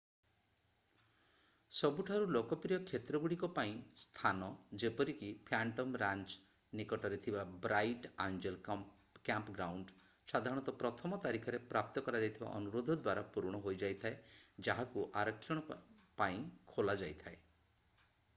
[1.79, 3.73] ସବୁଠାରୁ ଲୋକପ୍ରିୟ କ୍ଷେତ୍ରଗୁଡିକ ପାଇଁ
[4.03, 4.45] ସ୍ଥାନ
[4.83, 6.39] ଯେପରିକି ଫ୍ୟାଣ୍ଟମ୍ ରାଞ୍ଚ
[6.79, 9.99] ନିକଟରେ ଥିବା ବ୍ରାଇଟ୍ ଆଞ୍ଜେଲ କ୍ୟାମ୍ପଗ୍ରାଉଣ୍ଡ
[10.33, 15.69] ସାଧାରଣତଃ ପ୍ରଥମ ତାରିଖରେ ପ୍ରାପ୍ତ କରାଯାଇଥିବା ଅନୁରୋଧ ଦ୍ଵାରା ପୂରଣ ହୋଇଯାଇଥାଏ ଯାହାକୁ ଆରକ୍ଷଣ
[16.23, 16.43] ପାଇଁ
[16.73, 17.41] ଖୋଲାଯାଇଥାଏ